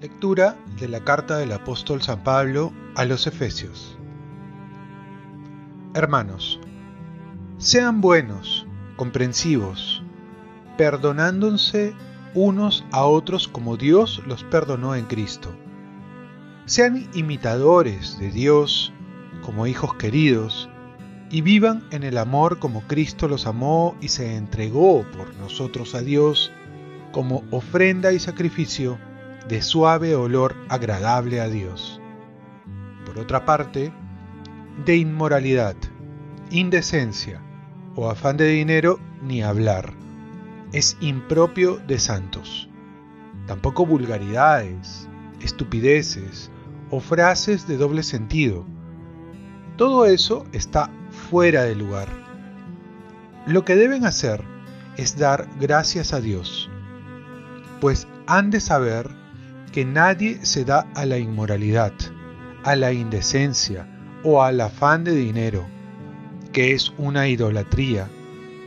Lectura 0.00 0.56
de 0.78 0.88
la 0.88 1.00
carta 1.04 1.36
del 1.36 1.52
apóstol 1.52 2.00
San 2.00 2.22
Pablo 2.22 2.72
a 2.94 3.04
los 3.04 3.26
Efesios. 3.26 3.98
Hermanos, 5.92 6.58
sean 7.58 8.00
buenos, 8.00 8.66
comprensivos, 8.96 10.02
perdonándose 10.78 11.94
unos 12.32 12.84
a 12.92 13.04
otros 13.04 13.48
como 13.48 13.76
Dios 13.76 14.22
los 14.26 14.42
perdonó 14.44 14.94
en 14.94 15.04
Cristo. 15.04 15.52
Sean 16.64 17.06
imitadores 17.12 18.18
de 18.18 18.30
Dios 18.30 18.94
como 19.42 19.66
hijos 19.66 19.94
queridos 19.94 20.68
y 21.30 21.42
vivan 21.42 21.84
en 21.90 22.02
el 22.02 22.18
amor 22.18 22.58
como 22.58 22.82
Cristo 22.82 23.28
los 23.28 23.46
amó 23.46 23.96
y 24.00 24.08
se 24.08 24.36
entregó 24.36 25.04
por 25.16 25.34
nosotros 25.36 25.94
a 25.94 26.00
Dios 26.00 26.52
como 27.12 27.44
ofrenda 27.50 28.12
y 28.12 28.18
sacrificio 28.18 28.98
de 29.48 29.62
suave 29.62 30.14
olor 30.14 30.56
agradable 30.68 31.40
a 31.40 31.48
Dios. 31.48 32.00
Por 33.04 33.18
otra 33.18 33.44
parte, 33.44 33.92
de 34.84 34.96
inmoralidad, 34.96 35.76
indecencia 36.50 37.42
o 37.96 38.08
afán 38.08 38.36
de 38.36 38.48
dinero 38.48 38.98
ni 39.22 39.42
hablar. 39.42 39.92
Es 40.72 40.96
impropio 41.00 41.78
de 41.78 41.98
santos. 41.98 42.68
Tampoco 43.46 43.84
vulgaridades, 43.84 45.08
estupideces 45.40 46.50
o 46.90 47.00
frases 47.00 47.66
de 47.66 47.76
doble 47.76 48.02
sentido. 48.02 48.64
Todo 49.80 50.04
eso 50.04 50.44
está 50.52 50.90
fuera 51.30 51.64
de 51.64 51.74
lugar. 51.74 52.06
Lo 53.46 53.64
que 53.64 53.76
deben 53.76 54.04
hacer 54.04 54.44
es 54.98 55.16
dar 55.16 55.48
gracias 55.58 56.12
a 56.12 56.20
Dios, 56.20 56.68
pues 57.80 58.06
han 58.26 58.50
de 58.50 58.60
saber 58.60 59.08
que 59.72 59.86
nadie 59.86 60.44
se 60.44 60.66
da 60.66 60.86
a 60.94 61.06
la 61.06 61.16
inmoralidad, 61.16 61.94
a 62.62 62.76
la 62.76 62.92
indecencia 62.92 63.88
o 64.22 64.42
al 64.42 64.60
afán 64.60 65.02
de 65.02 65.14
dinero, 65.14 65.66
que 66.52 66.74
es 66.74 66.92
una 66.98 67.28
idolatría, 67.28 68.06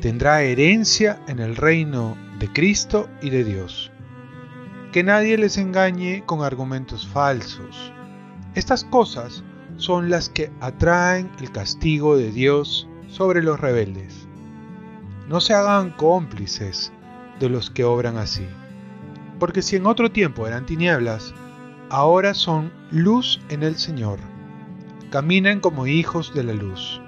tendrá 0.01 0.41
herencia 0.41 1.21
en 1.27 1.37
el 1.37 1.57
reino 1.57 2.17
de 2.39 2.51
Cristo 2.51 3.07
y 3.21 3.29
de 3.29 3.43
Dios. 3.43 3.91
Que 4.91 5.03
nadie 5.03 5.37
les 5.37 5.59
engañe 5.59 6.23
con 6.25 6.43
argumentos 6.43 7.07
falsos. 7.07 7.93
Estas 8.55 8.83
cosas 8.83 9.43
son 9.83 10.09
las 10.09 10.29
que 10.29 10.51
atraen 10.61 11.31
el 11.39 11.51
castigo 11.51 12.17
de 12.17 12.31
Dios 12.31 12.87
sobre 13.07 13.43
los 13.43 13.59
rebeldes. 13.59 14.27
No 15.27 15.41
se 15.41 15.53
hagan 15.53 15.91
cómplices 15.91 16.91
de 17.39 17.49
los 17.49 17.69
que 17.69 17.83
obran 17.83 18.17
así 18.17 18.47
porque 19.43 19.61
si 19.61 19.75
en 19.75 19.85
otro 19.85 20.09
tiempo 20.09 20.47
eran 20.47 20.65
tinieblas, 20.65 21.33
ahora 21.89 22.33
son 22.33 22.71
luz 22.91 23.41
en 23.49 23.61
el 23.63 23.75
Señor. 23.75 24.19
Caminan 25.11 25.59
como 25.59 25.85
hijos 25.85 26.33
de 26.33 26.45
la 26.45 26.53
luz. 26.53 27.01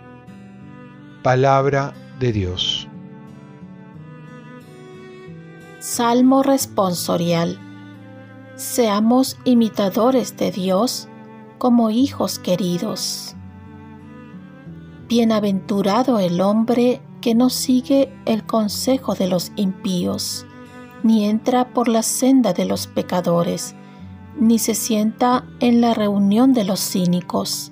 Palabra 1.24 1.94
de 2.20 2.34
Dios. 2.34 2.90
Salmo 5.80 6.44
responsorial. 6.44 7.58
Seamos 8.58 9.38
imitadores 9.46 10.36
de 10.36 10.52
Dios 10.52 11.08
como 11.58 11.90
hijos 11.90 12.40
queridos. 12.40 13.36
Bienaventurado 15.08 16.20
el 16.20 16.42
hombre 16.42 17.02
que 17.22 17.36
no 17.36 17.50
sigue 17.50 18.12
el 18.26 18.46
consejo 18.46 19.16
de 19.16 19.28
los 19.28 19.52
impíos 19.56 20.46
ni 21.06 21.26
entra 21.26 21.72
por 21.72 21.88
la 21.88 22.02
senda 22.02 22.52
de 22.52 22.66
los 22.66 22.88
pecadores, 22.88 23.76
ni 24.40 24.58
se 24.58 24.74
sienta 24.74 25.46
en 25.60 25.80
la 25.80 25.94
reunión 25.94 26.52
de 26.52 26.64
los 26.64 26.80
cínicos, 26.80 27.72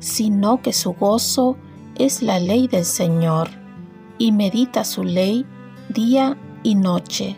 sino 0.00 0.60
que 0.62 0.72
su 0.72 0.92
gozo 0.94 1.56
es 1.94 2.22
la 2.22 2.40
ley 2.40 2.66
del 2.66 2.84
Señor, 2.84 3.50
y 4.18 4.32
medita 4.32 4.82
su 4.82 5.04
ley 5.04 5.46
día 5.90 6.36
y 6.64 6.74
noche. 6.74 7.36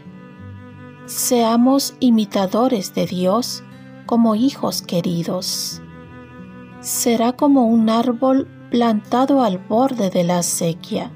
Seamos 1.05 1.95
imitadores 2.01 2.95
de 2.95 3.05
Dios 3.05 3.63
como 4.07 4.37
hijos 4.37 4.81
queridos. 4.81 5.83
Será 6.85 7.33
como 7.33 7.65
un 7.65 7.89
árbol 7.89 8.47
plantado 8.71 9.43
al 9.43 9.57
borde 9.57 10.11
de 10.11 10.23
la 10.23 10.41
acequia, 10.41 11.11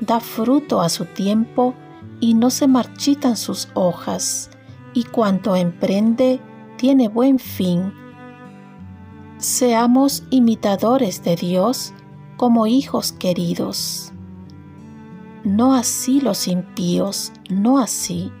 da 0.00 0.18
fruto 0.18 0.80
a 0.80 0.88
su 0.88 1.04
tiempo, 1.04 1.72
y 2.18 2.34
no 2.34 2.50
se 2.50 2.66
marchitan 2.66 3.36
sus 3.36 3.68
hojas, 3.74 4.50
y 4.92 5.04
cuanto 5.04 5.54
emprende 5.54 6.40
tiene 6.76 7.06
buen 7.06 7.38
fin. 7.38 7.94
Seamos 9.38 10.24
imitadores 10.30 11.22
de 11.22 11.36
Dios 11.36 11.94
como 12.36 12.66
hijos 12.66 13.12
queridos. 13.12 14.12
No 15.44 15.76
así 15.76 16.20
los 16.20 16.48
impíos, 16.48 17.32
no 17.48 17.78
así, 17.78 18.32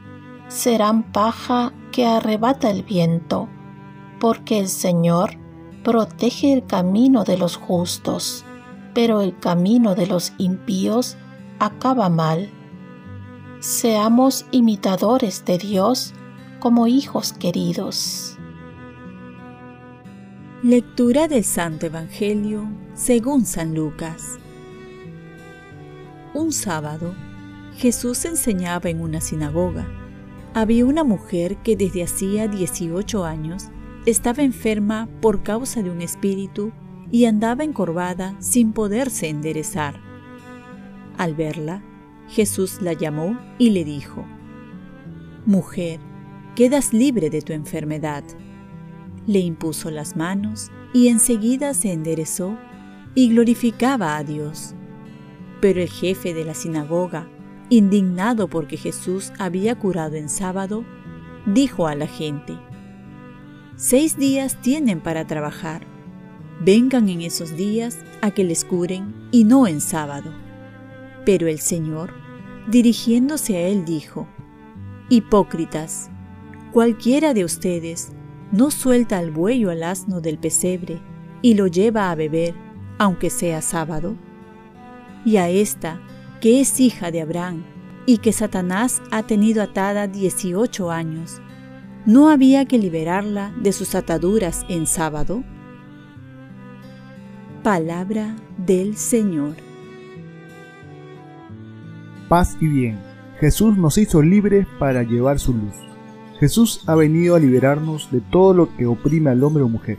serán 0.48 1.04
paja 1.12 1.72
que 1.92 2.04
arrebata 2.04 2.68
el 2.68 2.82
viento, 2.82 3.48
porque 4.18 4.58
el 4.58 4.66
Señor 4.66 5.43
protege 5.84 6.52
el 6.52 6.66
camino 6.66 7.22
de 7.22 7.38
los 7.38 7.56
justos, 7.56 8.44
pero 8.92 9.20
el 9.20 9.38
camino 9.38 9.94
de 9.94 10.08
los 10.08 10.32
impíos 10.38 11.16
acaba 11.60 12.08
mal 12.08 12.50
seamos 13.64 14.44
imitadores 14.50 15.46
de 15.46 15.56
Dios 15.56 16.12
como 16.60 16.86
hijos 16.86 17.32
queridos. 17.32 18.36
Lectura 20.62 21.28
del 21.28 21.44
Santo 21.44 21.86
Evangelio 21.86 22.68
según 22.92 23.46
San 23.46 23.74
Lucas. 23.74 24.38
Un 26.34 26.52
sábado, 26.52 27.14
Jesús 27.78 28.26
enseñaba 28.26 28.90
en 28.90 29.00
una 29.00 29.22
sinagoga. 29.22 29.86
Había 30.52 30.84
una 30.84 31.02
mujer 31.02 31.56
que 31.62 31.74
desde 31.74 32.02
hacía 32.02 32.48
18 32.48 33.24
años 33.24 33.70
estaba 34.06 34.42
enferma 34.42 35.08
por 35.20 35.42
causa 35.42 35.82
de 35.82 35.90
un 35.90 36.02
espíritu 36.02 36.72
y 37.10 37.26
andaba 37.26 37.64
encorvada 37.64 38.36
sin 38.40 38.72
poderse 38.72 39.28
enderezar. 39.28 40.00
Al 41.16 41.34
verla, 41.34 41.82
Jesús 42.28 42.82
la 42.82 42.92
llamó 42.92 43.38
y 43.58 43.70
le 43.70 43.84
dijo, 43.84 44.24
Mujer, 45.46 46.00
quedas 46.54 46.92
libre 46.92 47.30
de 47.30 47.42
tu 47.42 47.52
enfermedad. 47.52 48.24
Le 49.26 49.40
impuso 49.40 49.90
las 49.90 50.16
manos 50.16 50.70
y 50.92 51.08
enseguida 51.08 51.74
se 51.74 51.92
enderezó 51.92 52.58
y 53.14 53.28
glorificaba 53.28 54.16
a 54.16 54.24
Dios. 54.24 54.74
Pero 55.60 55.80
el 55.80 55.88
jefe 55.88 56.34
de 56.34 56.44
la 56.44 56.54
sinagoga, 56.54 57.28
indignado 57.68 58.48
porque 58.48 58.76
Jesús 58.76 59.32
había 59.38 59.78
curado 59.78 60.16
en 60.16 60.28
sábado, 60.28 60.84
dijo 61.46 61.86
a 61.86 61.94
la 61.94 62.06
gente, 62.06 62.58
Seis 63.76 64.16
días 64.16 64.60
tienen 64.62 65.00
para 65.00 65.26
trabajar. 65.26 65.84
Vengan 66.60 67.08
en 67.08 67.22
esos 67.22 67.56
días 67.56 67.98
a 68.22 68.30
que 68.30 68.44
les 68.44 68.64
curen 68.64 69.28
y 69.32 69.42
no 69.42 69.66
en 69.66 69.80
sábado. 69.80 70.32
Pero 71.26 71.48
el 71.48 71.58
Señor, 71.58 72.14
dirigiéndose 72.68 73.56
a 73.56 73.62
él, 73.62 73.84
dijo, 73.84 74.28
Hipócritas, 75.08 76.08
cualquiera 76.72 77.34
de 77.34 77.44
ustedes 77.44 78.12
no 78.52 78.70
suelta 78.70 79.18
al 79.18 79.32
buey 79.32 79.64
o 79.64 79.70
al 79.70 79.82
asno 79.82 80.20
del 80.20 80.38
pesebre 80.38 81.02
y 81.42 81.54
lo 81.54 81.66
lleva 81.66 82.12
a 82.12 82.14
beber, 82.14 82.54
aunque 82.98 83.28
sea 83.28 83.60
sábado. 83.60 84.14
Y 85.24 85.38
a 85.38 85.48
esta, 85.48 86.00
que 86.40 86.60
es 86.60 86.78
hija 86.78 87.10
de 87.10 87.22
Abraham 87.22 87.64
y 88.06 88.18
que 88.18 88.32
Satanás 88.32 89.02
ha 89.10 89.24
tenido 89.24 89.62
atada 89.62 90.06
dieciocho 90.06 90.92
años, 90.92 91.40
¿no 92.06 92.28
había 92.28 92.64
que 92.64 92.78
liberarla 92.78 93.52
de 93.60 93.72
sus 93.72 93.94
ataduras 93.94 94.64
en 94.68 94.86
sábado? 94.86 95.42
Palabra 97.62 98.36
del 98.58 98.96
Señor 98.96 99.54
paz 102.28 102.56
y 102.60 102.66
bien. 102.66 102.98
Jesús 103.38 103.76
nos 103.76 103.98
hizo 103.98 104.22
libres 104.22 104.66
para 104.78 105.02
llevar 105.02 105.38
su 105.38 105.52
luz. 105.52 105.74
Jesús 106.40 106.82
ha 106.86 106.94
venido 106.94 107.36
a 107.36 107.38
liberarnos 107.38 108.10
de 108.10 108.20
todo 108.20 108.54
lo 108.54 108.76
que 108.76 108.86
oprime 108.86 109.30
al 109.30 109.44
hombre 109.44 109.62
o 109.62 109.68
mujer. 109.68 109.98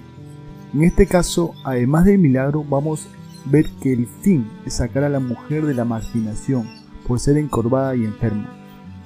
En 0.74 0.84
este 0.84 1.08
caso, 1.08 1.54
además 1.64 2.06
del 2.06 2.20
milagro, 2.20 2.66
vamos 2.68 3.08
a 3.08 3.50
ver 3.50 3.70
que 3.82 3.94
el 3.94 4.08
fin 4.22 4.46
es 4.66 4.74
sacar 4.74 5.04
a 5.04 5.10
la 5.10 5.20
mujer 5.20 5.66
de 5.66 5.74
la 5.74 5.86
marginación 5.86 6.68
por 7.08 7.20
ser 7.20 7.38
encorvada 7.38 7.96
y 7.96 8.04
enferma. 8.04 8.50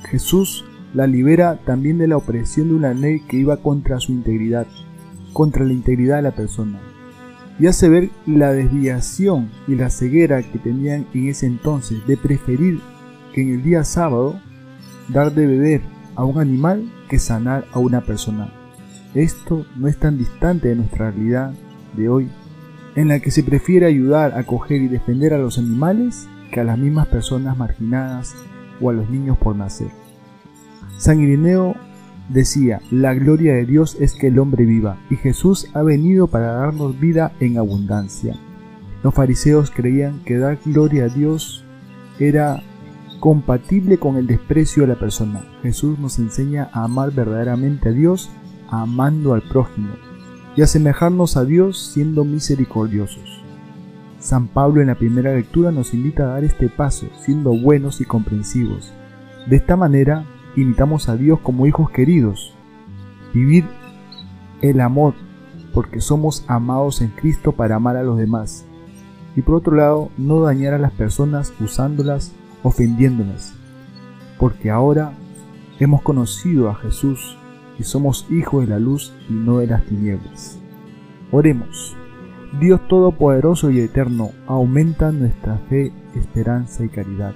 Jesús 0.10 0.66
la 0.94 1.08
libera 1.08 1.58
también 1.66 1.98
de 1.98 2.08
la 2.08 2.18
opresión 2.18 2.70
de 2.70 2.76
una 2.76 2.94
ley 2.94 3.22
que 3.22 3.38
iba 3.38 3.58
contra 3.58 4.00
su 4.00 4.12
integridad, 4.12 4.68
contra 5.34 5.66
la 5.66 5.74
integridad 5.74 6.18
de 6.18 6.24
la 6.24 6.36
persona. 6.36 6.80
y 7.60 7.68
hace 7.68 7.90
ver 7.90 8.10
la 8.26 8.54
desviación 8.54 9.50
y 9.68 9.76
la 9.76 9.90
ceguera 9.90 10.42
que 10.42 10.60
tenían 10.60 11.08
en 11.14 11.28
ese 11.28 11.46
entonces 11.46 12.08
de 12.08 12.16
preferir 12.16 12.80
que 13.34 13.42
en 13.42 13.50
el 13.50 13.64
día 13.64 13.84
sábado 13.84 14.40
dar 15.10 15.34
de 15.34 15.46
beber 15.46 15.82
a 16.16 16.24
un 16.24 16.40
animal 16.40 16.90
que 17.10 17.20
sanar 17.20 17.66
a 17.74 17.80
una 17.80 18.00
persona. 18.02 18.54
Esto 19.14 19.66
no 19.76 19.90
es 19.90 19.98
tan 19.98 20.18
distante 20.18 20.70
de 20.70 20.76
nuestra 20.76 21.12
realidad 21.12 21.54
de 21.98 22.08
hoy, 22.08 22.30
en 22.96 23.10
la 23.10 23.20
que 23.20 23.32
se 23.32 23.44
prefiere 23.44 23.86
ayudar, 23.86 24.38
acoger 24.38 24.82
y 24.82 24.88
defender 24.88 25.34
a 25.34 25.38
los 25.38 25.58
animales 25.58 26.28
que 26.52 26.60
a 26.62 26.64
las 26.64 26.78
mismas 26.78 27.08
personas 27.08 27.58
marginadas 27.58 28.36
o 28.80 28.90
a 28.90 28.94
los 28.94 29.10
niños 29.10 29.38
por 29.38 29.56
nacer. 29.56 29.99
San 31.00 31.22
Irineo 31.22 31.78
decía, 32.28 32.81
la 32.92 33.13
gloria 33.13 33.54
de 33.54 33.66
Dios 33.66 33.96
es 34.01 34.13
que 34.13 34.28
el 34.28 34.38
hombre 34.38 34.66
viva, 34.66 34.98
y 35.10 35.16
Jesús 35.16 35.69
ha 35.74 35.81
venido 35.81 36.28
para 36.28 36.51
darnos 36.51 37.00
vida 37.00 37.31
en 37.40 37.57
abundancia. 37.57 38.36
Los 39.01 39.13
fariseos 39.13 39.72
creían 39.72 40.19
que 40.25 40.38
dar 40.38 40.60
gloria 40.66 41.06
a 41.06 41.07
Dios 41.07 41.63
era 42.19 42.62
compatible 43.22 43.98
con 43.98 44.18
el 44.18 44.28
desprecio 44.28 44.84
de 44.84 44.90
la 44.90 45.00
persona. 45.00 45.46
Jesús 45.63 45.98
nos 46.00 46.19
enseña 46.19 46.69
a 46.74 46.84
amar 46.84 47.13
verdaderamente 47.13 47.88
a 47.88 47.94
Dios, 47.94 48.30
amando 48.69 49.34
al 49.34 49.42
prójimo, 49.44 49.94
y 50.57 50.63
asemejarnos 50.63 51.38
a 51.38 51.45
Dios 51.45 51.92
siendo 51.94 52.25
misericordiosos. 52.25 53.42
San 54.19 54.50
Pablo 54.50 54.81
en 54.81 54.88
la 54.88 54.95
primera 54.95 55.34
lectura 55.34 55.72
nos 55.72 55.94
invita 55.94 56.24
a 56.24 56.34
dar 56.34 56.44
este 56.44 56.68
paso, 56.68 57.07
siendo 57.24 57.57
buenos 57.57 58.02
y 58.02 58.04
comprensivos. 58.04 58.92
De 59.48 59.56
esta 59.56 59.78
manera, 59.78 60.25
imitamos 60.56 61.10
a 61.10 61.16
Dios 61.16 61.40
como 61.40 61.66
hijos 61.66 61.90
queridos. 61.92 62.54
Vivir 63.34 63.66
el 64.62 64.81
amor, 64.81 65.13
porque 65.74 66.01
somos 66.01 66.44
amados 66.48 67.01
en 67.01 67.10
Cristo 67.10 67.51
para 67.54 67.75
amar 67.75 67.96
a 67.98 68.04
los 68.04 68.18
demás. 68.18 68.66
Y 69.36 69.42
por 69.42 69.56
otro 69.56 69.75
lado, 69.75 70.10
no 70.18 70.42
dañar 70.42 70.74
a 70.74 70.80
las 70.80 70.92
personas 70.92 71.54
usándolas, 71.60 72.34
ofendiéndolas. 72.63 73.54
Porque 74.38 74.69
ahora 74.69 75.13
hemos 75.80 76.01
conocido 76.01 76.69
a 76.69 76.75
Jesús 76.75 77.38
y 77.78 77.84
somos 77.84 78.28
hijos 78.30 78.62
de 78.62 78.68
la 78.68 78.80
luz 78.80 79.13
y 79.30 79.34
no 79.34 79.60
de 79.60 79.68
las 79.68 79.86
tinieblas. 79.86 80.60
Oremos. 81.31 81.95
Dios 82.60 82.88
Todopoderoso 82.88 83.69
y 83.69 83.80
Eterno, 83.80 84.31
aumenta 84.48 85.12
nuestra 85.12 85.57
fe, 85.69 85.94
esperanza 86.16 86.84
y 86.84 86.90
caridad, 86.90 87.36